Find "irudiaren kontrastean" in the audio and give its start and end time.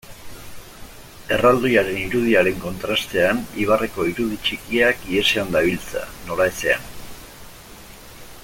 2.03-3.43